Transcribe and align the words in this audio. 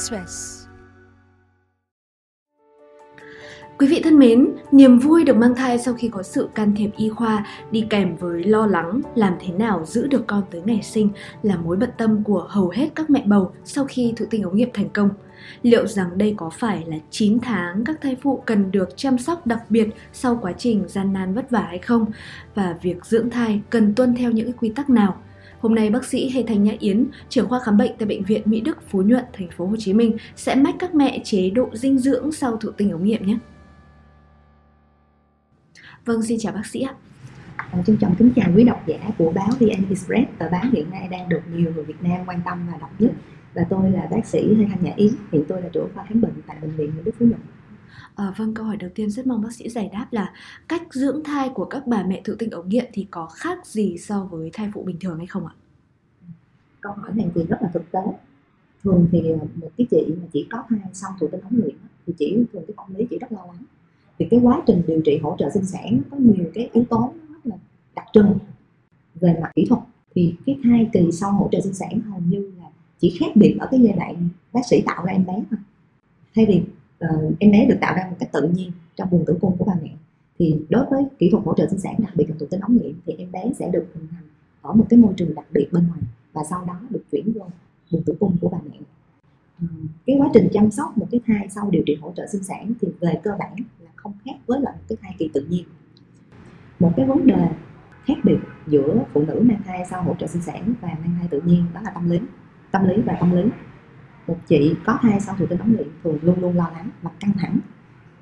Express. 0.00 0.66
Quý 3.78 3.86
vị 3.86 4.00
thân 4.04 4.18
mến, 4.18 4.48
niềm 4.72 4.98
vui 4.98 5.24
được 5.24 5.36
mang 5.36 5.54
thai 5.54 5.78
sau 5.78 5.94
khi 5.94 6.08
có 6.08 6.22
sự 6.22 6.48
can 6.54 6.74
thiệp 6.76 6.90
y 6.96 7.08
khoa 7.08 7.46
đi 7.70 7.86
kèm 7.90 8.16
với 8.16 8.44
lo 8.44 8.66
lắng 8.66 9.00
làm 9.14 9.34
thế 9.40 9.52
nào 9.52 9.84
giữ 9.86 10.06
được 10.06 10.26
con 10.26 10.42
tới 10.50 10.62
ngày 10.64 10.82
sinh 10.82 11.08
là 11.42 11.56
mối 11.56 11.76
bận 11.76 11.90
tâm 11.98 12.24
của 12.24 12.46
hầu 12.48 12.68
hết 12.68 12.88
các 12.94 13.10
mẹ 13.10 13.22
bầu 13.26 13.52
sau 13.64 13.84
khi 13.84 14.12
thụ 14.16 14.24
tinh 14.30 14.42
ống 14.42 14.56
nghiệm 14.56 14.70
thành 14.74 14.88
công. 14.88 15.10
Liệu 15.62 15.86
rằng 15.86 16.18
đây 16.18 16.34
có 16.36 16.50
phải 16.50 16.84
là 16.86 16.96
9 17.10 17.38
tháng 17.40 17.84
các 17.84 18.00
thai 18.00 18.16
phụ 18.22 18.42
cần 18.46 18.70
được 18.70 18.88
chăm 18.96 19.18
sóc 19.18 19.46
đặc 19.46 19.60
biệt 19.68 19.88
sau 20.12 20.38
quá 20.42 20.52
trình 20.58 20.84
gian 20.88 21.12
nan 21.12 21.34
vất 21.34 21.50
vả 21.50 21.62
hay 21.62 21.78
không? 21.78 22.06
Và 22.54 22.76
việc 22.82 23.04
dưỡng 23.04 23.30
thai 23.30 23.60
cần 23.70 23.94
tuân 23.94 24.14
theo 24.14 24.30
những 24.30 24.52
quy 24.52 24.68
tắc 24.68 24.90
nào? 24.90 25.16
Hôm 25.60 25.74
nay 25.74 25.90
bác 25.90 26.04
sĩ 26.04 26.30
Hê 26.30 26.42
Thành 26.42 26.62
Nhã 26.64 26.72
Yến, 26.78 27.06
trưởng 27.28 27.48
khoa 27.48 27.60
khám 27.60 27.76
bệnh 27.76 27.92
tại 27.98 28.08
bệnh 28.08 28.24
viện 28.24 28.42
Mỹ 28.44 28.60
Đức 28.60 28.78
Phú 28.88 29.02
Nhuận, 29.02 29.24
thành 29.32 29.48
phố 29.56 29.66
Hồ 29.66 29.76
Chí 29.78 29.92
Minh 29.92 30.16
sẽ 30.36 30.54
mách 30.54 30.74
các 30.78 30.94
mẹ 30.94 31.20
chế 31.24 31.50
độ 31.50 31.68
dinh 31.72 31.98
dưỡng 31.98 32.32
sau 32.32 32.56
thụ 32.56 32.70
tinh 32.70 32.90
ống 32.90 33.04
nghiệm 33.04 33.26
nhé. 33.26 33.38
Vâng, 36.04 36.22
xin 36.22 36.38
chào 36.40 36.52
bác 36.52 36.66
sĩ 36.66 36.80
ạ. 36.80 36.94
À, 37.56 37.82
trân 37.86 37.96
trọng 37.96 38.14
kính 38.16 38.32
chào 38.36 38.50
quý 38.56 38.64
độc 38.64 38.82
giả 38.86 38.98
của 39.18 39.32
báo 39.32 39.48
VN 39.60 39.88
Express, 39.88 40.30
tờ 40.38 40.48
báo 40.48 40.64
hiện 40.72 40.90
nay 40.90 41.08
đang 41.10 41.28
được 41.28 41.40
nhiều 41.54 41.72
người 41.74 41.84
Việt 41.84 42.02
Nam 42.02 42.20
quan 42.26 42.40
tâm 42.44 42.66
và 42.72 42.78
đọc 42.78 42.90
nhất. 42.98 43.10
Và 43.54 43.62
tôi 43.70 43.90
là 43.90 44.08
bác 44.10 44.26
sĩ 44.26 44.54
Hê 44.54 44.64
Thanh 44.64 44.84
Nhã 44.84 44.92
Yến, 44.96 45.12
hiện 45.32 45.44
tôi 45.48 45.62
là 45.62 45.68
trưởng 45.72 45.88
khoa 45.94 46.04
khám 46.04 46.20
bệnh 46.20 46.34
tại 46.46 46.56
bệnh 46.62 46.76
viện 46.76 46.90
Mỹ 46.96 47.02
Đức 47.04 47.12
Phú 47.18 47.26
Nhuận. 47.26 47.40
À, 48.14 48.34
vâng, 48.36 48.54
câu 48.54 48.66
hỏi 48.66 48.76
đầu 48.76 48.90
tiên 48.94 49.10
rất 49.10 49.26
mong 49.26 49.42
bác 49.42 49.52
sĩ 49.52 49.68
giải 49.68 49.90
đáp 49.92 50.06
là 50.10 50.32
cách 50.68 50.82
dưỡng 50.90 51.24
thai 51.24 51.48
của 51.48 51.64
các 51.64 51.86
bà 51.86 52.02
mẹ 52.02 52.20
thụ 52.24 52.32
tinh 52.38 52.50
ống 52.50 52.68
nghiệm 52.68 52.84
thì 52.92 53.06
có 53.10 53.26
khác 53.26 53.66
gì 53.66 53.98
so 53.98 54.28
với 54.30 54.50
thai 54.52 54.70
phụ 54.74 54.82
bình 54.82 54.96
thường 55.00 55.18
hay 55.18 55.26
không 55.26 55.46
ạ? 55.46 55.54
Câu 56.80 56.92
hỏi 56.92 57.10
này 57.14 57.26
thì 57.34 57.44
rất 57.48 57.62
là 57.62 57.70
thực 57.74 57.90
tế. 57.92 58.00
Thường 58.84 59.08
thì 59.12 59.28
ờ, 59.30 59.46
một 59.54 59.70
cái 59.76 59.86
chị 59.90 60.06
mà 60.20 60.26
chỉ 60.32 60.46
có 60.50 60.64
thai 60.68 60.78
xong 60.92 61.12
thụ 61.20 61.28
tinh 61.32 61.40
ống 61.40 61.56
nghiệm 61.56 61.76
thì 62.06 62.12
chỉ 62.18 62.36
thường 62.52 62.62
cái 62.66 62.74
tâm 62.76 62.94
lý 62.96 63.06
chỉ 63.10 63.18
rất 63.18 63.32
lo 63.32 63.46
lắng 63.46 63.64
thì 64.20 64.26
cái 64.30 64.40
quá 64.42 64.62
trình 64.66 64.82
điều 64.86 65.00
trị 65.04 65.18
hỗ 65.22 65.36
trợ 65.38 65.50
sinh 65.54 65.66
sản 65.66 66.00
có 66.10 66.16
nhiều 66.16 66.50
cái 66.54 66.70
yếu 66.72 66.84
tố 66.90 67.12
rất 67.28 67.38
là 67.44 67.56
đặc 67.94 68.06
trưng 68.12 68.38
về 69.14 69.38
mặt 69.42 69.50
kỹ 69.54 69.66
thuật 69.68 69.80
thì 70.14 70.34
cái 70.46 70.58
thai 70.64 70.88
kỳ 70.92 71.08
sau 71.12 71.32
hỗ 71.32 71.48
trợ 71.52 71.60
sinh 71.60 71.74
sản 71.74 72.00
hầu 72.00 72.20
như 72.26 72.52
là 72.58 72.64
chỉ 73.00 73.16
khác 73.20 73.26
biệt 73.34 73.56
ở 73.60 73.68
cái 73.70 73.80
giai 73.80 73.92
đoạn 73.92 74.28
bác 74.52 74.60
sĩ 74.70 74.82
tạo 74.86 75.04
ra 75.04 75.12
em 75.12 75.26
bé 75.26 75.34
thôi 75.50 75.60
thay 76.34 76.46
vì 76.46 76.62
uh, 77.04 77.34
em 77.38 77.50
bé 77.50 77.66
được 77.66 77.76
tạo 77.80 77.94
ra 77.96 78.06
một 78.10 78.16
cách 78.18 78.32
tự 78.32 78.48
nhiên 78.48 78.72
trong 78.96 79.10
buồng 79.10 79.24
tử 79.26 79.38
cung 79.40 79.56
của 79.56 79.64
bà 79.64 79.74
mẹ. 79.82 79.90
Thì 80.38 80.56
đối 80.68 80.86
với 80.90 81.04
kỹ 81.18 81.28
thuật 81.30 81.44
hỗ 81.44 81.54
trợ 81.54 81.66
sinh 81.70 81.78
sản 81.78 81.94
đặc 81.98 82.12
biệt 82.16 82.24
là 82.28 82.36
thụ 82.40 82.46
tinh 82.46 82.60
ống 82.60 82.76
nghiệm 82.76 83.00
thì 83.06 83.14
em 83.18 83.32
bé 83.32 83.44
sẽ 83.58 83.70
được 83.70 83.86
hình 83.94 84.06
thành 84.10 84.24
ở 84.62 84.72
một 84.72 84.86
cái 84.88 84.98
môi 84.98 85.12
trường 85.16 85.34
đặc 85.34 85.46
biệt 85.50 85.68
bên 85.72 85.88
ngoài 85.88 86.00
và 86.32 86.42
sau 86.50 86.64
đó 86.64 86.80
được 86.90 87.02
chuyển 87.12 87.32
vô 87.32 87.46
buồng 87.90 88.02
tử 88.02 88.16
cung 88.20 88.36
của 88.40 88.48
bà 88.48 88.58
mẹ. 88.70 88.78
Ờ, 89.60 89.66
cái 90.06 90.16
quá 90.18 90.28
trình 90.34 90.48
chăm 90.52 90.70
sóc 90.70 90.98
một 90.98 91.06
cái 91.10 91.20
thai 91.26 91.48
sau 91.48 91.70
điều 91.70 91.82
trị 91.86 91.98
hỗ 92.00 92.12
trợ 92.16 92.26
sinh 92.26 92.42
sản 92.42 92.72
thì 92.80 92.88
về 93.00 93.20
cơ 93.22 93.30
bản 93.38 93.54
là 93.80 93.90
không 93.96 94.12
khác 94.24 94.34
với 94.46 94.60
lại 94.60 94.74
một 94.76 94.84
cái 94.88 94.98
thai 95.02 95.14
kỳ 95.18 95.30
tự 95.34 95.46
nhiên. 95.50 95.64
Một 96.78 96.92
cái 96.96 97.06
vấn 97.06 97.26
đề 97.26 97.48
khác 98.04 98.14
biệt 98.24 98.38
giữa 98.66 99.04
phụ 99.12 99.22
nữ 99.22 99.40
mang 99.44 99.62
thai 99.66 99.86
sau 99.90 100.02
hỗ 100.02 100.14
trợ 100.14 100.26
sinh 100.26 100.42
sản 100.42 100.74
và 100.80 100.88
mang 100.88 101.14
thai 101.18 101.28
tự 101.30 101.40
nhiên 101.40 101.64
đó 101.74 101.80
là 101.84 101.90
tâm 101.90 102.10
lý 102.10 102.18
tâm 102.70 102.88
lý 102.88 103.02
và 103.02 103.16
tâm 103.20 103.36
lý 103.36 103.42
một 104.26 104.36
chị 104.48 104.74
có 104.86 104.98
thai 105.02 105.20
sau 105.20 105.36
thụ 105.38 105.46
tinh 105.46 105.58
ống 105.58 105.76
nghiệm 105.76 105.88
thường 106.04 106.18
luôn 106.22 106.40
luôn 106.40 106.56
lo 106.56 106.70
lắng 106.74 106.90
và 107.02 107.10
căng 107.20 107.32
thẳng. 107.40 107.58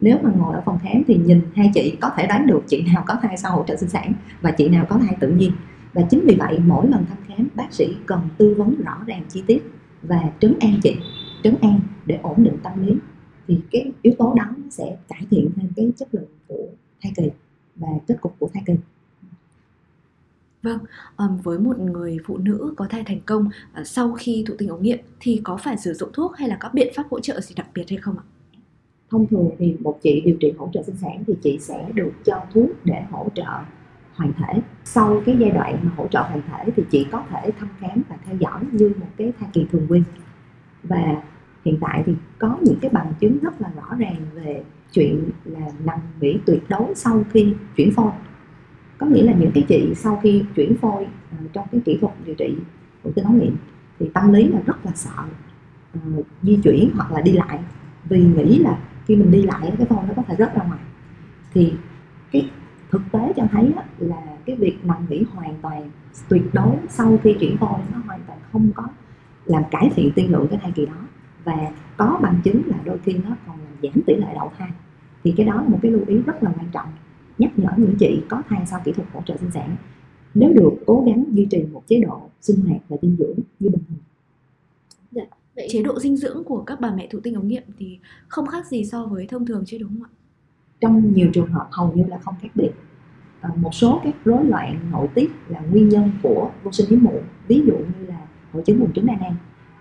Nếu 0.00 0.18
mà 0.22 0.30
ngồi 0.36 0.54
ở 0.54 0.62
phòng 0.64 0.78
khám 0.82 1.02
thì 1.06 1.16
nhìn 1.16 1.40
hai 1.54 1.70
chị 1.74 1.96
có 2.00 2.10
thể 2.16 2.26
đoán 2.26 2.46
được 2.46 2.64
chị 2.66 2.84
nào 2.92 3.04
có 3.06 3.16
thai 3.22 3.36
sau 3.36 3.52
hỗ 3.52 3.64
trợ 3.64 3.76
sinh 3.76 3.88
sản 3.88 4.12
và 4.40 4.50
chị 4.50 4.68
nào 4.68 4.86
có 4.88 4.98
thai 4.98 5.16
tự 5.20 5.28
nhiên. 5.28 5.52
Và 5.92 6.02
chính 6.10 6.20
vì 6.26 6.36
vậy, 6.38 6.58
mỗi 6.66 6.86
lần 6.88 7.06
thăm 7.06 7.18
khám, 7.28 7.48
bác 7.54 7.72
sĩ 7.72 7.96
cần 8.06 8.20
tư 8.38 8.54
vấn 8.58 8.74
rõ 8.84 8.98
ràng 9.06 9.22
chi 9.28 9.42
tiết 9.46 9.62
và 10.02 10.22
trấn 10.40 10.54
an 10.60 10.80
chị, 10.82 10.96
trấn 11.42 11.54
an 11.60 11.80
để 12.06 12.18
ổn 12.22 12.44
định 12.44 12.56
tâm 12.62 12.86
lý. 12.86 12.94
Thì 13.48 13.60
cái 13.70 13.92
yếu 14.02 14.14
tố 14.18 14.34
đó 14.36 14.44
sẽ 14.70 14.96
cải 15.08 15.22
thiện 15.30 15.50
thêm 15.56 15.68
cái 15.76 15.92
chất 15.96 16.08
lượng 16.12 16.28
của 16.46 16.66
thai 17.02 17.12
kỳ 17.16 17.30
và 17.76 17.88
kết 18.06 18.16
cục 18.20 18.36
của 18.38 18.48
thai 18.54 18.62
kỳ. 18.66 18.72
Vâng, 20.68 20.78
um, 21.16 21.36
với 21.36 21.58
một 21.58 21.78
người 21.78 22.18
phụ 22.26 22.38
nữ 22.38 22.74
có 22.76 22.86
thai 22.90 23.02
thành 23.06 23.20
công 23.26 23.48
uh, 23.80 23.86
sau 23.86 24.12
khi 24.12 24.44
thụ 24.46 24.54
tinh 24.58 24.68
ống 24.68 24.82
nghiệm 24.82 24.98
thì 25.20 25.40
có 25.44 25.56
phải 25.56 25.76
sử 25.76 25.92
dụng 25.92 26.10
thuốc 26.12 26.36
hay 26.36 26.48
là 26.48 26.56
các 26.60 26.74
biện 26.74 26.92
pháp 26.96 27.02
hỗ 27.10 27.20
trợ 27.20 27.40
gì 27.40 27.54
đặc 27.56 27.66
biệt 27.74 27.84
hay 27.90 27.98
không 27.98 28.18
ạ? 28.18 28.24
Thông 29.10 29.26
thường 29.26 29.50
thì 29.58 29.76
một 29.80 29.98
chị 30.02 30.22
điều 30.24 30.36
trị 30.40 30.52
hỗ 30.58 30.70
trợ 30.72 30.82
sinh 30.82 30.96
sản 30.96 31.24
thì 31.26 31.34
chị 31.42 31.58
sẽ 31.60 31.88
được 31.94 32.10
cho 32.24 32.44
thuốc 32.54 32.70
để 32.84 33.02
hỗ 33.10 33.26
trợ 33.34 33.44
hoàn 34.14 34.32
thể. 34.32 34.60
Sau 34.84 35.22
cái 35.26 35.36
giai 35.40 35.50
đoạn 35.50 35.78
mà 35.82 35.90
hỗ 35.96 36.06
trợ 36.08 36.20
hoàn 36.20 36.42
thể 36.42 36.72
thì 36.76 36.82
chị 36.90 37.06
có 37.12 37.24
thể 37.30 37.50
thăm 37.58 37.68
khám 37.80 38.02
và 38.08 38.16
theo 38.26 38.36
dõi 38.36 38.60
như 38.72 38.92
một 39.00 39.08
cái 39.16 39.32
thai 39.40 39.48
kỳ 39.52 39.66
thường 39.72 39.86
quy. 39.88 40.02
Và 40.82 41.22
hiện 41.64 41.78
tại 41.80 42.02
thì 42.06 42.12
có 42.38 42.58
những 42.62 42.78
cái 42.80 42.90
bằng 42.90 43.12
chứng 43.20 43.38
rất 43.42 43.60
là 43.60 43.70
rõ 43.76 43.96
ràng 43.98 44.26
về 44.34 44.62
chuyện 44.92 45.30
là 45.44 45.66
nằm 45.84 45.98
nghỉ 46.20 46.38
tuyệt 46.46 46.62
đối 46.68 46.94
sau 46.94 47.24
khi 47.32 47.54
chuyển 47.76 47.92
phôi 47.92 48.10
có 48.98 49.06
nghĩa 49.06 49.22
là 49.22 49.32
những 49.32 49.50
cái 49.54 49.64
chị 49.68 49.92
sau 49.94 50.20
khi 50.22 50.44
chuyển 50.56 50.76
phôi 50.76 51.02
uh, 51.02 51.52
trong 51.52 51.66
cái 51.72 51.80
kỹ 51.84 51.98
thuật 52.00 52.12
điều 52.24 52.34
trị 52.34 52.56
của 53.02 53.10
tinh 53.14 53.24
ống 53.24 53.38
nghiệm 53.38 53.56
thì 53.98 54.10
tâm 54.14 54.32
lý 54.32 54.48
là 54.48 54.60
rất 54.66 54.86
là 54.86 54.92
sợ 54.94 55.24
uh, 55.98 56.26
di 56.42 56.58
chuyển 56.62 56.90
hoặc 56.94 57.12
là 57.12 57.20
đi 57.20 57.32
lại. 57.32 57.58
Vì 58.04 58.24
nghĩ 58.24 58.58
là 58.58 58.78
khi 59.06 59.16
mình 59.16 59.30
đi 59.30 59.42
lại 59.42 59.72
cái 59.78 59.86
phôi 59.86 59.98
nó 60.08 60.14
có 60.16 60.22
thể 60.22 60.34
rớt 60.38 60.54
ra 60.54 60.62
ngoài. 60.64 60.80
Thì 61.54 61.72
cái 62.32 62.50
thực 62.90 63.02
tế 63.12 63.32
cho 63.36 63.42
thấy 63.52 63.72
là 63.98 64.16
cái 64.46 64.56
việc 64.56 64.84
nằm 64.84 64.96
nghỉ 65.08 65.24
hoàn 65.34 65.54
toàn 65.62 65.90
tuyệt 66.28 66.42
đối 66.52 66.76
sau 66.88 67.18
khi 67.22 67.36
chuyển 67.40 67.56
phôi 67.56 67.78
nó 67.92 67.98
hoàn 68.06 68.20
toàn 68.26 68.38
không 68.52 68.70
có 68.74 68.84
làm 69.44 69.62
cải 69.70 69.90
thiện 69.94 70.10
tiên 70.12 70.32
lượng 70.32 70.46
cái 70.50 70.58
thai 70.62 70.72
kỳ 70.74 70.86
đó. 70.86 70.92
Và 71.44 71.70
có 71.96 72.18
bằng 72.22 72.40
chứng 72.44 72.62
là 72.66 72.76
đôi 72.84 72.98
khi 72.98 73.12
nó 73.12 73.36
còn 73.46 73.56
làm 73.56 73.72
giảm 73.82 74.02
tỷ 74.06 74.14
lệ 74.14 74.26
đậu 74.34 74.52
thai. 74.58 74.68
Thì 75.24 75.34
cái 75.36 75.46
đó 75.46 75.54
là 75.54 75.68
một 75.68 75.78
cái 75.82 75.92
lưu 75.92 76.02
ý 76.06 76.18
rất 76.26 76.42
là 76.42 76.50
quan 76.58 76.66
trọng 76.72 76.88
nhắc 77.38 77.58
nhở 77.58 77.68
những 77.76 77.94
chị 77.98 78.22
có 78.28 78.42
thai 78.48 78.66
sau 78.66 78.80
kỹ 78.84 78.92
thuật 78.92 79.08
hỗ 79.12 79.22
trợ 79.26 79.36
sinh 79.36 79.50
sản. 79.50 79.76
Nếu 80.34 80.52
được 80.52 80.70
cố 80.86 81.04
gắng 81.06 81.24
duy 81.32 81.46
trì 81.50 81.62
một 81.72 81.82
chế 81.88 82.00
độ 82.00 82.20
sinh 82.40 82.60
hoạt 82.60 82.80
và 82.88 82.96
dinh 83.02 83.16
dưỡng 83.18 83.34
như 83.60 83.68
bình 83.70 83.82
thường. 83.88 83.98
Dạ. 85.10 85.22
vậy 85.56 85.68
chế 85.70 85.82
độ 85.82 86.00
dinh 86.00 86.16
dưỡng 86.16 86.44
của 86.44 86.62
các 86.62 86.80
bà 86.80 86.94
mẹ 86.94 87.08
thụ 87.10 87.20
tinh 87.20 87.34
ống 87.34 87.48
nghiệm 87.48 87.62
thì 87.78 87.98
không 88.28 88.46
khác 88.46 88.66
gì 88.66 88.84
so 88.84 89.06
với 89.06 89.26
thông 89.26 89.46
thường 89.46 89.62
chứ 89.66 89.78
đúng 89.78 89.88
không 89.88 90.02
ạ? 90.02 90.10
Trong 90.80 91.14
nhiều 91.14 91.30
trường 91.32 91.52
hợp 91.52 91.68
hầu 91.70 91.92
như 91.92 92.04
là 92.04 92.18
không 92.18 92.34
khác 92.42 92.48
biệt. 92.54 92.70
À, 93.40 93.50
một 93.56 93.74
số 93.74 94.00
các 94.04 94.14
rối 94.24 94.44
loạn 94.44 94.90
nội 94.92 95.08
tiết 95.14 95.30
là 95.48 95.60
nguyên 95.60 95.88
nhân 95.88 96.10
của 96.22 96.50
vô 96.62 96.72
sinh 96.72 96.90
hiếm 96.90 97.04
muộn 97.04 97.22
ví 97.48 97.62
dụ 97.66 97.76
như 97.78 98.06
là 98.06 98.26
hội 98.52 98.62
chứng 98.66 98.80
buồng 98.80 98.92
trứng 98.92 99.06
đa 99.06 99.14
nang. 99.20 99.36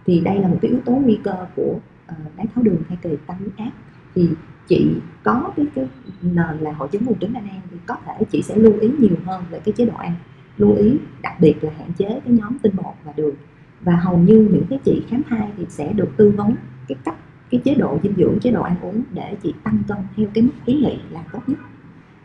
Thì 0.06 0.19
đây 0.19 0.40
là 0.40 0.47
một 0.47 0.57
cái 0.62 0.72
yếu 0.72 0.79
tố 0.85 0.91
nguy 0.91 1.19
cơ 1.23 1.46
của 1.56 1.79
uh, 2.12 2.38
đái 2.38 2.46
tháo 2.56 2.63
đường 2.63 2.81
thai 2.88 2.97
kỳ 3.01 3.09
tăng 3.28 3.38
huyết 3.38 3.57
áp. 3.57 3.72
Thì 4.16 4.29
chị 4.67 4.95
có 5.23 5.51
cái 5.57 5.66
cái 5.75 5.88
nền 6.22 6.57
là 6.59 6.72
hội 6.72 6.88
chứng 6.88 7.05
buồng 7.05 7.19
trứng 7.19 7.33
đa 7.33 7.41
nang 7.41 7.61
thì 7.72 7.78
có 7.85 7.95
thể 8.05 8.25
chị 8.31 8.41
sẽ 8.41 8.55
lưu 8.55 8.73
ý 8.79 8.89
nhiều 9.00 9.17
hơn 9.25 9.44
về 9.50 9.59
cái 9.66 9.73
chế 9.78 9.85
độ 9.85 9.94
ăn. 9.97 10.16
Lưu 10.57 10.75
ý, 10.75 10.97
đặc 11.22 11.33
biệt 11.39 11.63
là 11.63 11.72
hạn 11.78 11.91
chế 11.97 12.05
cái 12.09 12.33
nhóm 12.33 12.57
tinh 12.61 12.75
bột 12.75 12.94
và 13.03 13.13
đường. 13.16 13.35
Và 13.81 13.95
hầu 13.95 14.17
như 14.17 14.50
những 14.51 14.66
cái 14.69 14.79
chị 14.85 15.03
khám 15.09 15.22
thai 15.29 15.51
thì 15.57 15.66
sẽ 15.69 15.94
được 15.94 16.09
tư 16.17 16.33
vấn 16.38 16.55
cái 16.88 16.95
cách, 17.03 17.16
cái 17.51 17.61
chế 17.66 17.75
độ 17.75 18.00
dinh 18.03 18.13
dưỡng, 18.17 18.39
chế 18.39 18.51
độ 18.51 18.61
ăn 18.61 18.75
uống 18.81 19.01
để 19.13 19.35
chị 19.44 19.53
tăng 19.63 19.83
cân 19.88 19.97
theo 20.16 20.28
cái 20.33 20.44
mức 20.44 20.53
ý 20.66 20.73
nghị 20.73 20.99
là 21.11 21.23
tốt 21.31 21.39
nhất. 21.47 21.59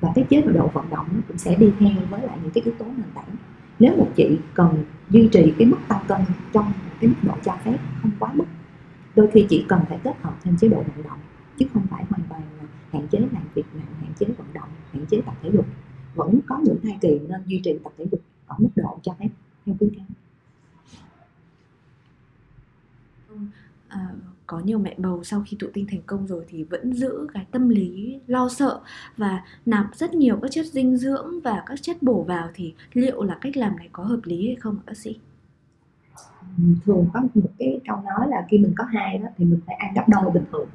Và 0.01 0.13
cái 0.15 0.25
chế 0.31 0.43
độ 0.43 0.71
vận 0.75 0.91
động 0.91 1.07
nó 1.15 1.21
cũng 1.29 1.39
sẽ 1.39 1.57
đi 1.57 1.71
theo 1.79 1.91
với 2.11 2.23
lại 2.23 2.39
những 2.43 2.53
cái 2.53 2.63
yếu 2.65 2.75
tố 2.79 2.85
nền 2.85 3.11
tảng. 3.15 3.37
Nếu 3.79 3.97
một 3.97 4.09
chị 4.17 4.39
cần 4.55 4.85
duy 5.11 5.29
trì 5.29 5.53
cái 5.59 5.69
mức 5.69 5.77
tăng 5.89 6.05
cân 6.09 6.21
trong 6.53 6.73
cái 7.01 7.09
mức 7.09 7.17
độ 7.23 7.35
cho 7.45 7.57
phép 7.65 7.79
không 8.03 8.11
quá 8.19 8.33
mức, 8.35 8.45
đôi 9.17 9.29
khi 9.33 9.47
chị 9.49 9.65
cần 9.69 9.81
phải 9.89 9.99
kết 10.05 10.15
hợp 10.23 10.35
thêm 10.43 10.57
chế 10.57 10.69
độ 10.69 10.77
vận 10.77 11.05
động 11.05 11.19
chứ 11.59 11.67
không 11.75 11.87
phải 11.91 12.05
hoàn 12.11 12.23
toàn 12.29 12.43
là 12.59 12.65
hạn 12.93 13.09
chế 13.09 13.19
làm 13.19 13.49
việc 13.55 13.65
nặng 13.75 13.95
hạn 14.01 14.13
chế 14.19 14.27
vận 14.27 14.47
động 14.53 14.69
hạn 14.93 15.07
chế 15.11 15.21
tập 15.27 15.35
thể 15.43 15.51
dục. 15.53 15.67
Vẫn 16.15 16.41
có 16.47 16.59
những 16.65 16.77
thai 16.83 16.99
kỳ 17.01 17.19
nên 17.29 17.41
duy 17.47 17.61
trì 17.65 17.79
tập 17.85 17.93
thể 17.99 18.07
dục 18.13 18.21
ở 18.47 18.57
mức 18.59 18.69
độ 18.77 18.99
cho 19.03 19.13
phép 19.19 19.29
theo 19.67 19.75
khuyến 19.79 19.91
cáo. 19.95 20.07
À, 23.89 24.09
có 24.47 24.61
nhiều 24.61 24.79
mẹ 24.79 24.95
bầu 24.99 25.25
sau 25.25 25.45
khi 25.47 25.57
thụ 25.61 25.67
tinh 25.73 25.87
thành 25.91 26.03
công 26.07 26.27
rồi 26.27 26.45
thì 26.49 26.65
vẫn 26.65 26.93
giữ 26.93 27.27
cái 27.35 27.47
tâm 27.51 27.69
lý 27.69 28.21
lo 28.27 28.49
sợ 28.49 28.81
và 29.17 29.45
nạp 29.67 29.87
rất 29.95 30.15
nhiều 30.15 30.39
các 30.43 30.51
chất 30.51 30.67
dinh 30.67 30.97
dưỡng 30.97 31.41
và 31.41 31.63
các 31.67 31.83
chất 31.83 32.03
bổ 32.03 32.23
vào 32.23 32.49
thì 32.55 32.75
liệu 32.93 33.23
là 33.23 33.39
cách 33.41 33.57
làm 33.57 33.77
này 33.77 33.89
có 33.93 34.05
hợp 34.05 34.21
lý 34.25 34.47
hay 34.47 34.57
không 34.57 34.77
bác 34.87 34.97
sĩ? 34.97 35.19
thường 36.85 37.07
có 37.13 37.21
một 37.35 37.51
cái 37.59 37.81
câu 37.89 37.97
nói 37.97 38.29
là 38.29 38.47
khi 38.51 38.59
mình 38.59 38.75
có 38.77 38.85
hai 38.85 39.19
đó 39.19 39.27
thì 39.37 39.45
mình 39.45 39.61
phải 39.67 39.77
ăn 39.77 39.95
gấp 39.95 40.05
đôi 40.09 40.31
bình 40.31 40.45
thường 40.53 40.69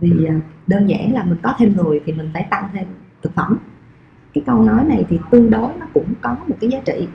vì 0.00 0.24
à, 0.28 0.40
đơn 0.66 0.88
giản 0.88 1.14
là 1.14 1.24
mình 1.24 1.38
có 1.42 1.54
thêm 1.58 1.76
người 1.76 2.00
thì 2.04 2.12
mình 2.12 2.30
phải 2.34 2.46
tăng 2.50 2.68
thêm 2.72 2.86
thực 3.22 3.34
phẩm. 3.34 3.58
Cái 4.34 4.44
câu 4.46 4.62
nói 4.62 4.84
này 4.84 5.04
thì 5.08 5.18
tương 5.30 5.50
đối 5.50 5.68
nó 5.80 5.86
cũng 5.94 6.14
có 6.20 6.36
một 6.48 6.56
cái 6.60 6.70
giá 6.70 6.80
trị. 6.84 7.08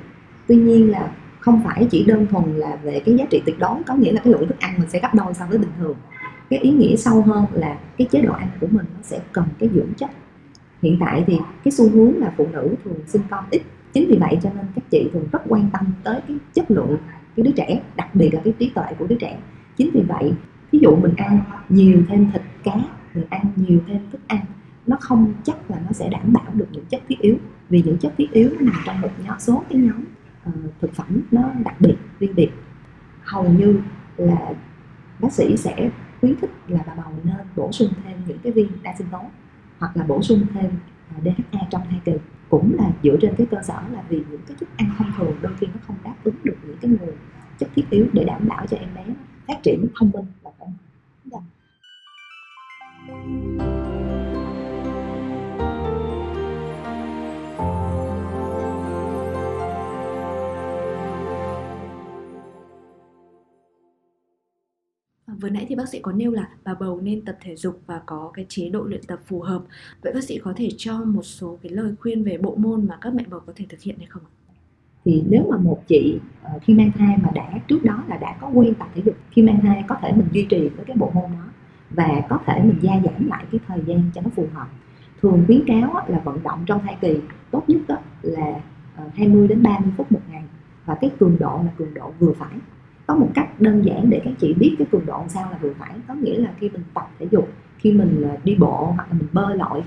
Tuy 0.48 0.56
nhiên 0.56 0.92
là 0.92 1.12
không 1.40 1.62
phải 1.64 1.88
chỉ 1.92 2.06
đơn 2.06 2.28
thuần 2.28 2.56
là 2.56 2.76
về 2.84 3.02
cái 3.06 3.16
giá 3.16 3.26
trị 3.30 3.42
tuyệt 3.46 3.60
đối, 3.60 3.84
có 3.84 3.96
nghĩa 3.96 4.12
là 4.12 4.22
cái 4.24 4.34
lượng 4.34 4.48
thức 4.48 4.60
ăn 4.60 4.74
mình 4.78 4.90
sẽ 4.90 5.00
gấp 5.00 5.14
đôi 5.14 5.34
so 5.34 5.46
với 5.46 5.58
bình 5.58 5.72
thường. 5.80 5.96
Cái 6.50 6.60
ý 6.60 6.72
nghĩa 6.72 6.96
sâu 6.96 7.22
hơn 7.22 7.46
là 7.54 7.78
cái 7.98 8.08
chế 8.12 8.22
độ 8.22 8.34
ăn 8.34 8.48
của 8.62 8.68
mình 8.72 8.86
nó 8.96 9.00
sẽ 9.02 9.20
cần 9.32 9.46
cái 9.60 9.70
dưỡng 9.74 9.94
chất. 9.98 10.10
Hiện 10.82 10.98
tại 11.00 11.24
thì 11.28 11.38
cái 11.64 11.72
xu 11.72 11.90
hướng 11.90 12.18
là 12.18 12.34
phụ 12.38 12.48
nữ 12.54 12.76
thường 12.84 13.00
sinh 13.08 13.22
con 13.30 13.46
ít, 13.52 13.62
chính 13.94 14.08
vì 14.10 14.18
vậy 14.18 14.38
cho 14.44 14.50
nên 14.56 14.66
các 14.76 14.84
chị 14.90 15.10
thường 15.14 15.28
rất 15.32 15.42
quan 15.48 15.70
tâm 15.74 15.86
tới 16.04 16.22
cái 16.28 16.38
chất 16.54 16.72
lượng 16.72 16.98
cái 17.36 17.44
đứa 17.44 17.52
trẻ, 17.52 17.82
đặc 17.96 18.16
biệt 18.16 18.34
là 18.34 18.42
cái 18.44 18.54
trí 18.60 18.70
tuệ 18.70 18.86
của 19.00 19.08
đứa 19.08 19.16
trẻ. 19.16 19.38
Chính 19.78 19.90
vì 19.94 20.02
vậy 20.02 20.34
ví 20.74 20.80
dụ 20.80 20.96
mình 20.96 21.14
ăn 21.18 21.42
nhiều 21.70 22.04
thêm 22.08 22.32
thịt 22.32 22.42
cá 22.64 22.76
mình 23.14 23.26
ăn 23.30 23.46
nhiều 23.56 23.80
thêm 23.88 24.00
thức 24.12 24.22
ăn 24.28 24.46
nó 24.88 24.98
không 25.00 25.34
chắc 25.44 25.72
là 25.72 25.78
nó 25.86 25.92
sẽ 25.92 26.10
đảm 26.10 26.34
bảo 26.34 26.46
được 26.54 26.68
những 26.72 26.86
chất 26.86 27.02
thiết 27.08 27.20
yếu. 27.20 27.36
Vì 27.70 27.82
những 27.86 27.98
chất 27.98 28.14
thiết 28.18 28.32
yếu 28.32 28.50
nó 28.50 28.62
nằm 28.62 28.76
trong 28.86 29.02
một 29.02 29.10
nhóm 29.26 29.40
số 29.40 29.64
cái 29.70 29.80
nhóm 29.80 30.04
uh, 30.50 30.74
thực 30.82 30.94
phẩm 30.94 31.22
nó 31.32 31.42
đặc 31.66 31.82
biệt 31.82 31.96
riêng 32.20 32.36
biệt. 32.36 32.50
Hầu 33.24 33.50
như 33.50 33.82
là 34.18 34.54
bác 35.20 35.34
sĩ 35.34 35.58
sẽ 35.58 35.90
khuyến 36.22 36.36
khích 36.36 36.52
là 36.68 36.80
bà 36.88 36.94
bầu 36.96 37.14
nên 37.24 37.36
bổ 37.56 37.72
sung 37.72 37.90
thêm 38.04 38.18
những 38.28 38.38
cái 38.44 38.52
viên 38.52 38.68
đa 38.84 38.94
sinh 38.98 39.08
tố 39.12 39.22
hoặc 39.80 39.98
là 39.98 40.06
bổ 40.08 40.22
sung 40.22 40.46
thêm 40.54 40.72
à, 41.10 41.18
DHA 41.24 41.60
trong 41.70 41.82
thai 41.90 42.02
kỳ. 42.06 42.12
Cũng 42.50 42.76
là 42.78 42.92
dựa 43.04 43.18
trên 43.22 43.36
cái 43.38 43.48
cơ 43.52 43.58
sở 43.64 43.82
là 43.94 44.04
vì 44.10 44.24
những 44.30 44.42
cái 44.48 44.58
thức 44.60 44.70
ăn 44.78 44.90
thông 44.98 45.12
thường 45.18 45.36
đôi 45.42 45.54
khi 45.60 45.68
nó 45.68 45.80
không 45.88 45.96
đáp 46.04 46.16
ứng 46.24 46.36
được 46.44 46.56
những 46.68 46.78
cái 46.82 46.92
nguồn 46.92 47.16
chất 47.60 47.70
thiết 47.76 47.84
yếu 47.90 48.06
để 48.14 48.24
đảm 48.24 48.48
bảo 48.48 48.68
cho 48.68 48.78
em 48.78 48.90
bé 48.96 49.06
phát 49.48 49.60
triển 49.64 49.88
thông 49.96 50.12
minh 50.14 50.26
và 50.44 50.52
khỏe 50.58 50.68
mạnh. 50.68 50.78
Dạ. 51.26 51.40
À, 65.26 65.36
vừa 65.42 65.50
nãy 65.50 65.66
thì 65.70 65.76
bác 65.76 65.90
sĩ 65.90 66.00
có 66.02 66.12
nêu 66.12 66.32
là 66.32 66.50
bà 66.64 66.74
bầu 66.74 67.02
nên 67.02 67.26
tập 67.26 67.38
thể 67.42 67.56
dục 67.56 67.82
và 67.86 68.02
có 68.06 68.32
cái 68.34 68.46
chế 68.50 68.70
độ 68.70 68.84
luyện 68.84 69.04
tập 69.08 69.20
phù 69.26 69.42
hợp. 69.42 69.64
Vậy 70.02 70.14
bác 70.14 70.24
sĩ 70.24 70.40
có 70.40 70.54
thể 70.56 70.70
cho 70.78 71.04
một 71.04 71.24
số 71.24 71.60
cái 71.64 71.72
lời 71.72 71.96
khuyên 72.00 72.24
về 72.24 72.38
bộ 72.38 72.56
môn 72.56 72.88
mà 72.88 72.98
các 73.02 73.14
mẹ 73.14 73.24
bầu 73.30 73.40
có 73.48 73.54
thể 73.56 73.66
thực 73.70 73.82
hiện 73.82 73.98
hay 73.98 74.08
không 74.08 74.24
thì 75.06 75.24
nếu 75.30 75.48
mà 75.50 75.58
một 75.58 75.88
chị 75.88 76.20
ờ, 76.44 76.52
uh, 76.56 76.62
khi 76.64 76.74
mang 76.74 76.92
thai 76.92 77.18
mà 77.24 77.30
đã 77.34 77.60
trước 77.68 77.84
đó 77.84 78.04
là 78.08 78.18
đã 78.18 78.36
có 78.42 78.50
quen 78.54 78.74
tập 78.74 78.88
thể 78.96 79.02
dục 79.06 79.16
khi 79.32 79.42
mang 79.42 79.62
thai 79.62 79.84
có 79.88 79.96
thể 80.02 80.12
mình 80.12 80.28
duy 80.32 80.46
trì 80.50 80.70
với 80.70 80.86
cái 80.86 80.96
bộ 81.00 81.12
môn 81.14 81.24
đó 81.24 81.46
và 81.90 82.22
có 82.30 82.40
thể 82.46 82.62
mình 82.64 82.78
gia 82.82 82.94
giảm 83.04 83.28
lại 83.28 83.46
cái 83.52 83.60
thời 83.68 83.80
gian 83.86 84.02
cho 84.14 84.22
nó 84.22 84.30
phù 84.36 84.48
hợp. 84.54 84.68
Thường 85.22 85.44
khuyến 85.48 85.66
cáo 85.68 86.06
là 86.08 86.20
vận 86.20 86.44
động 86.44 86.64
trong 86.66 86.82
thai 86.82 86.98
kỳ 87.02 87.20
tốt 87.52 87.64
nhất 87.68 87.82
là 88.22 88.60
ờ, 88.96 89.04
20 89.16 89.48
đến 89.48 89.64
30 89.64 89.92
phút 89.98 90.12
một 90.12 90.22
ngày 90.32 90.44
và 90.86 90.96
cái 91.02 91.12
cường 91.20 91.38
độ 91.40 91.62
là 91.66 91.72
cường 91.78 91.94
độ 91.94 92.12
vừa 92.20 92.34
phải. 92.34 92.58
Có 93.08 93.16
một 93.16 93.30
cách 93.34 93.62
đơn 93.62 93.86
giản 93.86 94.10
để 94.10 94.22
các 94.26 94.34
chị 94.40 94.54
biết 94.54 94.76
cái 94.78 94.88
cường 94.92 95.06
độ 95.06 95.24
sao 95.28 95.52
là 95.52 95.58
vừa 95.62 95.74
phải 95.80 95.92
có 96.08 96.14
nghĩa 96.14 96.38
là 96.38 96.54
khi 96.60 96.70
mình 96.70 96.84
tập 96.94 97.10
thể 97.20 97.28
dục 97.32 97.50
khi 97.78 97.92
mình 97.92 98.22
ờ, 98.30 98.38
đi 98.44 98.56
bộ 98.56 98.94
hoặc 98.96 99.08
là 99.12 99.18
mình 99.20 99.28
bơi 99.34 99.58
lội 99.58 99.84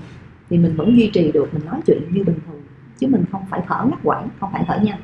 thì 0.49 0.57
mình 0.57 0.75
vẫn 0.75 0.97
duy 0.97 1.09
trì 1.13 1.31
được 1.31 1.53
mình 1.53 1.65
nói 1.65 1.81
chuyện 1.85 2.01
như 2.11 2.23
bình 2.23 2.39
thường 2.47 2.61
chứ 2.99 3.07
mình 3.07 3.25
không 3.31 3.45
phải 3.49 3.61
thở 3.67 3.85
ngắt 3.89 3.99
quãng 4.03 4.29
không 4.39 4.49
phải 4.53 4.63
thở 4.67 4.79
nhanh. 4.83 4.99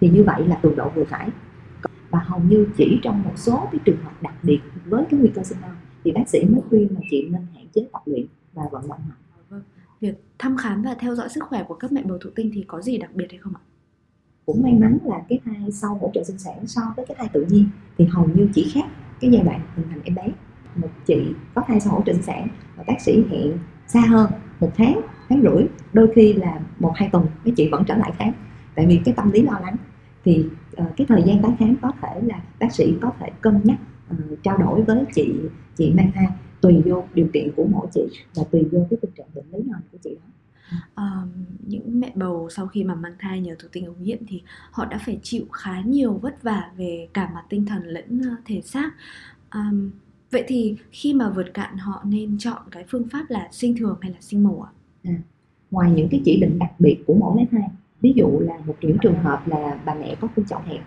Thì 0.00 0.08
như 0.08 0.24
vậy 0.24 0.46
là 0.46 0.58
cường 0.62 0.76
độ 0.76 0.88
vừa 0.94 1.04
phải. 1.04 1.28
Và 2.10 2.18
hầu 2.18 2.40
như 2.40 2.66
chỉ 2.76 2.98
trong 3.02 3.22
một 3.22 3.32
số 3.36 3.68
cái 3.72 3.78
trường 3.84 4.02
hợp 4.04 4.22
đặc 4.22 4.34
biệt 4.42 4.60
với 4.86 5.04
cái 5.10 5.20
nguy 5.20 5.30
cơ 5.34 5.42
sinh 5.42 5.60
non 5.60 5.76
thì 6.04 6.12
bác 6.12 6.28
sĩ 6.28 6.44
mới 6.44 6.60
khuyên 6.68 6.88
là 6.94 7.00
chị 7.10 7.28
nên 7.30 7.46
hạn 7.54 7.66
chế 7.74 7.86
tập 7.92 8.02
luyện 8.06 8.26
và 8.52 8.62
vận 8.72 8.88
động 8.88 9.00
mạnh. 9.08 9.18
Vâng. 9.48 9.62
việc 10.00 10.24
thăm 10.38 10.56
khám 10.56 10.82
và 10.82 10.94
theo 10.98 11.14
dõi 11.14 11.28
sức 11.28 11.44
khỏe 11.44 11.64
của 11.68 11.74
các 11.74 11.92
mẹ 11.92 12.02
bầu 12.04 12.18
thụ 12.18 12.30
tinh 12.34 12.50
thì 12.54 12.64
có 12.68 12.80
gì 12.80 12.98
đặc 12.98 13.10
biệt 13.14 13.26
hay 13.30 13.38
không 13.38 13.52
ạ? 13.54 13.62
Cũng 14.46 14.62
may 14.62 14.72
mắn 14.72 14.98
là 15.04 15.22
cái 15.28 15.40
thai 15.44 15.72
sau 15.72 15.94
hỗ 15.94 16.10
trợ 16.14 16.24
sinh 16.24 16.38
sản 16.38 16.66
so 16.66 16.80
với 16.96 17.06
cái 17.06 17.14
thai 17.18 17.28
tự 17.32 17.46
nhiên 17.48 17.68
thì 17.98 18.04
hầu 18.04 18.28
như 18.34 18.48
chỉ 18.54 18.70
khác 18.74 18.84
cái 19.20 19.30
giai 19.30 19.42
đoạn 19.42 19.60
hình 19.76 19.86
thành 19.90 20.00
em 20.04 20.14
bé. 20.14 20.28
Một 20.76 20.88
chị 21.06 21.34
có 21.54 21.62
thai 21.66 21.80
sau 21.80 21.92
hỗ 21.92 22.02
trợ 22.06 22.12
sinh 22.12 22.22
sản 22.22 22.48
và 22.76 22.84
bác 22.86 23.00
sĩ 23.00 23.24
hẹn 23.30 23.58
xa 23.86 24.00
hơn 24.00 24.30
một 24.60 24.70
tháng 24.76 25.00
tháng 25.28 25.42
rưỡi 25.42 25.66
đôi 25.92 26.12
khi 26.14 26.32
là 26.32 26.60
một 26.78 26.92
hai 26.94 27.08
tuần 27.12 27.26
mấy 27.44 27.54
chị 27.56 27.68
vẫn 27.68 27.84
trở 27.86 27.96
lại 27.96 28.12
khám. 28.18 28.32
Tại 28.74 28.86
vì 28.86 29.00
cái 29.04 29.14
tâm 29.14 29.30
lý 29.30 29.42
lo 29.42 29.58
lắng 29.62 29.76
thì 30.24 30.44
uh, 30.82 30.86
cái 30.96 31.06
thời 31.06 31.22
gian 31.26 31.42
tái 31.42 31.52
khám 31.58 31.76
có 31.82 31.92
thể 32.02 32.20
là 32.26 32.42
bác 32.60 32.72
sĩ 32.72 32.94
có 33.00 33.12
thể 33.20 33.26
cân 33.40 33.60
nhắc 33.64 33.78
uh, 34.12 34.42
trao 34.42 34.58
đổi 34.58 34.82
với 34.82 35.04
chị 35.14 35.34
chị 35.76 35.92
mang 35.96 36.12
thai 36.14 36.26
tùy 36.60 36.82
vô 36.84 37.04
điều 37.14 37.26
kiện 37.32 37.50
của 37.56 37.66
mỗi 37.70 37.86
chị 37.94 38.00
và 38.34 38.42
tùy 38.50 38.68
vô 38.72 38.86
cái 38.90 38.98
tình 39.02 39.10
trạng 39.16 39.26
bệnh 39.34 39.44
lý 39.52 39.70
nào 39.70 39.80
của 39.92 39.98
chị 40.02 40.16
đó. 40.16 40.28
Uh, 41.02 41.28
những 41.66 42.00
mẹ 42.00 42.12
bầu 42.14 42.48
sau 42.50 42.66
khi 42.66 42.84
mà 42.84 42.94
mang 42.94 43.14
thai 43.18 43.40
nhờ 43.40 43.54
thụ 43.58 43.68
tinh 43.72 43.86
ống 43.86 44.02
nghiệm 44.02 44.18
thì 44.28 44.42
họ 44.70 44.84
đã 44.84 44.98
phải 45.06 45.18
chịu 45.22 45.44
khá 45.52 45.80
nhiều 45.80 46.12
vất 46.12 46.42
vả 46.42 46.70
về 46.76 47.08
cả 47.14 47.30
mặt 47.34 47.44
tinh 47.48 47.66
thần 47.66 47.86
lẫn 47.86 48.22
thể 48.44 48.60
xác. 48.60 48.90
Um, 49.54 49.90
vậy 50.30 50.44
thì 50.48 50.76
khi 50.90 51.14
mà 51.14 51.30
vượt 51.30 51.54
cạn 51.54 51.76
họ 51.76 52.02
nên 52.04 52.38
chọn 52.38 52.62
cái 52.70 52.84
phương 52.88 53.08
pháp 53.08 53.24
là 53.28 53.48
sinh 53.52 53.76
thường 53.76 53.98
hay 54.00 54.10
là 54.12 54.20
sinh 54.20 54.44
mổ 54.44 54.60
ạ? 54.60 54.70
À, 55.08 55.14
ngoài 55.70 55.90
những 55.90 56.08
cái 56.08 56.22
chỉ 56.24 56.40
định 56.40 56.58
đặc 56.58 56.70
biệt 56.78 56.98
của 57.06 57.14
mỗi 57.14 57.36
lấy 57.36 57.46
thai 57.50 57.68
ví 58.00 58.12
dụ 58.16 58.40
là 58.40 58.54
một 58.66 58.74
những 58.80 58.98
trường 58.98 59.18
hợp 59.18 59.48
là 59.48 59.78
bà 59.84 59.94
mẹ 59.94 60.14
có 60.20 60.28
khung 60.34 60.44
chậu 60.44 60.60
hẹp 60.66 60.80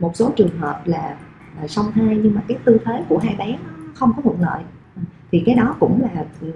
một 0.00 0.16
số 0.16 0.32
trường 0.36 0.58
hợp 0.58 0.82
là 0.84 1.16
song 1.68 1.92
thai 1.94 2.18
nhưng 2.22 2.34
mà 2.34 2.42
cái 2.48 2.58
tư 2.64 2.78
thế 2.84 3.04
của 3.08 3.18
hai 3.18 3.34
bé 3.38 3.58
không 3.94 4.12
có 4.16 4.22
thuận 4.22 4.40
lợi. 4.40 4.62
Thì 5.32 5.42
cái 5.46 5.54
đó 5.54 5.76
cũng 5.80 6.02
là 6.02 6.24
ừ, 6.40 6.52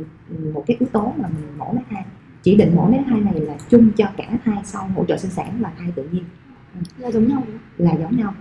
một 0.55 0.65
cái 0.67 0.77
yếu 0.81 0.89
tố 0.93 1.13
mà 1.17 1.29
mình 1.29 1.59
mổ 1.59 1.73
lấy 1.73 1.83
thai 1.91 2.05
chỉ 2.43 2.57
định 2.57 2.77
mổ 2.77 2.89
lấy 2.89 3.01
thai 3.07 3.21
này 3.21 3.41
là 3.41 3.55
chung 3.69 3.91
cho 3.97 4.07
cả 4.17 4.39
thai 4.45 4.59
sau 4.65 4.89
hỗ 4.97 5.05
trợ 5.05 5.17
sinh 5.17 5.31
sản 5.31 5.59
và 5.61 5.73
thai 5.79 5.93
tự 5.97 6.09
nhiên. 6.13 6.25
Là 6.99 7.11
giống 7.11 7.29
nhau 7.29 7.43
là 7.79 7.97
giống 8.01 8.17
nhau. 8.17 8.35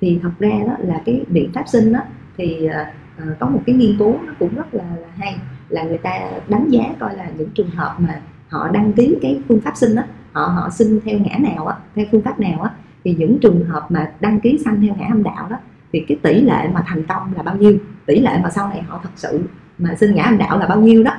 Thì 0.00 0.18
thật 0.22 0.32
ra 0.38 0.50
đó 0.66 0.76
là 0.78 1.02
cái 1.04 1.24
biện 1.28 1.50
pháp 1.54 1.68
sinh 1.68 1.92
đó 1.92 2.00
thì 2.36 2.68
uh, 2.68 3.38
có 3.38 3.48
một 3.48 3.60
cái 3.66 3.76
nghiên 3.76 3.98
cứu 3.98 4.16
nó 4.26 4.32
cũng 4.38 4.54
rất 4.54 4.74
là, 4.74 4.96
là 4.96 5.08
hay 5.16 5.38
là 5.72 5.82
người 5.82 5.98
ta 5.98 6.20
đánh 6.48 6.68
giá 6.68 6.82
coi 7.00 7.16
là 7.16 7.26
những 7.38 7.50
trường 7.50 7.70
hợp 7.70 7.94
mà 7.98 8.20
họ 8.48 8.68
đăng 8.68 8.92
ký 8.92 9.16
cái 9.22 9.40
phương 9.48 9.60
pháp 9.60 9.76
sinh 9.76 9.94
đó 9.96 10.02
họ 10.32 10.42
họ 10.42 10.70
sinh 10.70 11.00
theo 11.04 11.18
ngã 11.18 11.36
nào 11.38 11.66
á, 11.66 11.76
theo 11.94 12.04
phương 12.12 12.22
pháp 12.22 12.40
nào 12.40 12.62
á, 12.62 12.70
thì 13.04 13.14
những 13.18 13.38
trường 13.38 13.64
hợp 13.64 13.86
mà 13.90 14.12
đăng 14.20 14.40
ký 14.40 14.58
sanh 14.64 14.80
theo 14.80 14.94
ngã 14.98 15.06
âm 15.06 15.22
đạo 15.22 15.46
đó, 15.50 15.56
thì 15.92 16.04
cái 16.08 16.18
tỷ 16.22 16.40
lệ 16.40 16.68
mà 16.72 16.82
thành 16.86 17.02
công 17.02 17.32
là 17.36 17.42
bao 17.42 17.56
nhiêu? 17.56 17.76
Tỷ 18.06 18.20
lệ 18.20 18.38
mà 18.42 18.50
sau 18.50 18.68
này 18.68 18.82
họ 18.82 19.00
thật 19.02 19.10
sự 19.16 19.40
mà 19.78 19.94
sinh 19.94 20.14
ngã 20.14 20.22
âm 20.22 20.38
đạo 20.38 20.58
là 20.58 20.66
bao 20.66 20.80
nhiêu 20.80 21.02
đó? 21.02 21.12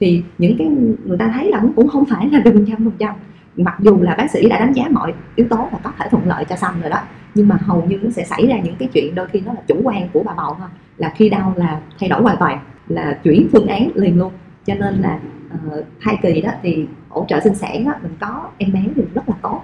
Thì 0.00 0.22
những 0.38 0.54
cái 0.58 0.66
người 1.04 1.18
ta 1.18 1.30
thấy 1.34 1.50
là 1.50 1.62
cũng 1.76 1.88
không 1.88 2.04
phải 2.04 2.28
là 2.32 2.40
gần 2.44 2.66
trăm 2.68 2.76
phần 2.76 2.92
trăm. 2.98 3.14
Mặc 3.56 3.76
dù 3.80 3.98
là 4.00 4.14
bác 4.18 4.30
sĩ 4.30 4.48
đã 4.48 4.60
đánh 4.60 4.72
giá 4.72 4.84
mọi 4.90 5.14
yếu 5.34 5.46
tố 5.50 5.56
là 5.56 5.78
có 5.82 5.92
thể 5.98 6.06
thuận 6.10 6.28
lợi 6.28 6.44
cho 6.44 6.56
sanh 6.56 6.80
rồi 6.80 6.90
đó, 6.90 6.98
nhưng 7.34 7.48
mà 7.48 7.56
hầu 7.60 7.84
như 7.88 7.98
nó 8.02 8.10
sẽ 8.10 8.24
xảy 8.24 8.46
ra 8.46 8.56
những 8.58 8.76
cái 8.78 8.88
chuyện 8.92 9.14
đôi 9.14 9.26
khi 9.26 9.40
nó 9.40 9.52
là 9.52 9.60
chủ 9.66 9.80
quan 9.84 10.08
của 10.12 10.22
bà 10.22 10.32
bầu 10.36 10.56
thôi, 10.58 10.68
là 10.96 11.12
khi 11.16 11.28
đau 11.28 11.54
là 11.56 11.80
thay 12.00 12.08
đổi 12.08 12.22
hoàn 12.22 12.36
toàn 12.36 12.58
là 12.90 13.20
chuyển 13.24 13.48
phương 13.52 13.66
án 13.66 13.90
liền 13.94 14.18
luôn 14.18 14.32
cho 14.66 14.74
nên 14.74 14.94
là 14.94 15.20
uh, 15.54 15.84
thai 16.00 16.16
kỳ 16.22 16.40
đó 16.40 16.50
thì 16.62 16.86
hỗ 17.08 17.26
trợ 17.28 17.40
sinh 17.44 17.54
sản 17.54 17.84
đó 17.84 17.92
mình 18.02 18.12
có 18.20 18.50
em 18.58 18.72
bé 18.72 18.84
thì 18.96 19.02
rất 19.14 19.28
là 19.28 19.34
tốt 19.42 19.62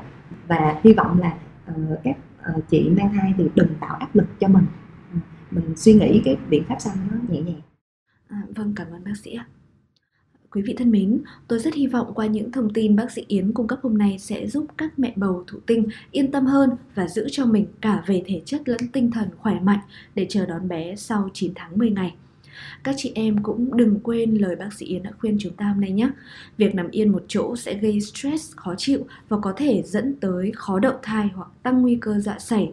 và 0.48 0.80
hy 0.84 0.92
vọng 0.92 1.20
là 1.20 1.34
uh, 1.70 1.98
các 2.04 2.16
uh, 2.56 2.68
chị 2.68 2.88
mang 2.96 3.12
thai 3.14 3.34
thì 3.38 3.44
đừng 3.54 3.68
tạo 3.80 3.94
áp 3.94 4.16
lực 4.16 4.26
cho 4.40 4.48
mình 4.48 4.66
uh, 5.16 5.22
mình 5.50 5.76
suy 5.76 5.94
nghĩ 5.94 6.22
cái 6.24 6.36
biện 6.50 6.64
pháp 6.68 6.76
xanh 6.80 6.96
nó 7.10 7.16
nhẹ 7.28 7.40
nhàng 7.40 7.60
À, 8.28 8.42
vâng, 8.54 8.72
cảm 8.76 8.86
ơn 8.90 9.04
bác 9.04 9.16
sĩ 9.22 9.34
ạ. 9.34 9.46
Quý 10.50 10.62
vị 10.62 10.74
thân 10.78 10.90
mến, 10.90 11.22
tôi 11.48 11.58
rất 11.58 11.74
hy 11.74 11.86
vọng 11.86 12.12
qua 12.14 12.26
những 12.26 12.52
thông 12.52 12.72
tin 12.72 12.96
bác 12.96 13.12
sĩ 13.12 13.24
Yến 13.28 13.52
cung 13.52 13.66
cấp 13.66 13.78
hôm 13.82 13.98
nay 13.98 14.18
sẽ 14.18 14.46
giúp 14.46 14.66
các 14.78 14.98
mẹ 14.98 15.12
bầu 15.16 15.44
thụ 15.46 15.58
tinh 15.66 15.86
yên 16.10 16.30
tâm 16.30 16.46
hơn 16.46 16.70
và 16.94 17.08
giữ 17.08 17.26
cho 17.30 17.46
mình 17.46 17.66
cả 17.80 18.02
về 18.06 18.22
thể 18.26 18.42
chất 18.44 18.68
lẫn 18.68 18.80
tinh 18.92 19.10
thần 19.10 19.28
khỏe 19.38 19.60
mạnh 19.60 19.78
để 20.14 20.26
chờ 20.28 20.46
đón 20.46 20.68
bé 20.68 20.96
sau 20.96 21.28
9 21.32 21.52
tháng 21.54 21.78
10 21.78 21.90
ngày. 21.90 22.14
Các 22.84 22.94
chị 22.98 23.12
em 23.14 23.42
cũng 23.42 23.76
đừng 23.76 24.00
quên 24.00 24.34
lời 24.34 24.56
bác 24.56 24.72
sĩ 24.74 24.86
Yến 24.86 25.02
đã 25.02 25.10
khuyên 25.18 25.36
chúng 25.40 25.52
ta 25.52 25.64
hôm 25.64 25.80
nay 25.80 25.90
nhé. 25.90 26.08
Việc 26.58 26.74
nằm 26.74 26.90
yên 26.90 27.12
một 27.12 27.24
chỗ 27.28 27.56
sẽ 27.56 27.74
gây 27.74 28.00
stress, 28.00 28.56
khó 28.56 28.74
chịu 28.78 29.06
và 29.28 29.38
có 29.38 29.52
thể 29.56 29.82
dẫn 29.82 30.14
tới 30.20 30.52
khó 30.54 30.78
đậu 30.78 30.94
thai 31.02 31.28
hoặc 31.34 31.48
tăng 31.62 31.82
nguy 31.82 31.98
cơ 32.00 32.18
dạ 32.18 32.38
sảy. 32.38 32.72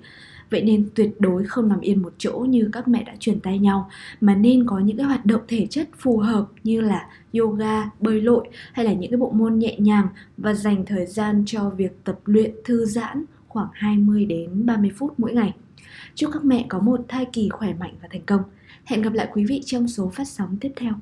Vậy 0.50 0.64
nên 0.64 0.90
tuyệt 0.96 1.12
đối 1.20 1.44
không 1.44 1.70
nằm 1.70 1.80
yên 1.80 2.02
một 2.02 2.14
chỗ 2.18 2.46
như 2.50 2.70
các 2.72 2.88
mẹ 2.88 3.04
đã 3.04 3.14
truyền 3.20 3.40
tay 3.40 3.60
nhau 3.60 3.90
mà 4.22 4.36
nên 4.36 4.66
có 4.66 4.80
những 4.80 4.98
cái 4.98 5.06
hoạt 5.06 5.26
động 5.26 5.42
thể 5.48 5.68
chất 5.70 5.90
phù 5.98 6.18
hợp 6.18 6.46
như 6.64 6.82
là 6.82 7.08
yoga, 7.40 7.90
bơi 8.00 8.22
lội 8.22 8.48
hay 8.74 8.86
là 8.86 8.94
những 8.94 9.12
cái 9.12 9.18
bộ 9.18 9.32
môn 9.32 9.60
nhẹ 9.60 9.76
nhàng 9.80 10.08
và 10.38 10.54
dành 10.54 10.86
thời 10.86 11.06
gian 11.06 11.44
cho 11.46 11.70
việc 11.70 12.04
tập 12.04 12.20
luyện 12.26 12.52
thư 12.66 12.86
giãn 12.86 13.26
khoảng 13.48 13.68
20 13.74 14.26
đến 14.26 14.66
30 14.66 14.92
phút 14.98 15.14
mỗi 15.18 15.34
ngày. 15.34 15.54
Chúc 16.16 16.30
các 16.34 16.46
mẹ 16.46 16.66
có 16.70 16.80
một 16.80 17.06
thai 17.08 17.26
kỳ 17.34 17.50
khỏe 17.50 17.74
mạnh 17.74 17.94
và 18.02 18.08
thành 18.12 18.26
công. 18.26 18.42
Hẹn 18.84 19.02
gặp 19.02 19.14
lại 19.14 19.30
quý 19.34 19.46
vị 19.46 19.62
trong 19.66 19.88
số 19.88 20.12
phát 20.16 20.28
sóng 20.28 20.58
tiếp 20.62 20.72
theo. 20.76 20.94